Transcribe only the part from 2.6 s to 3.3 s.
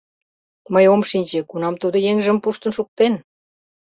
шуктен?